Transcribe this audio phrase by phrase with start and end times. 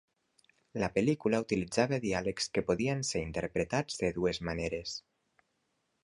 [0.83, 4.95] La pel·lícula utilitzava diàlegs que podien ser interpretats de dues maneres.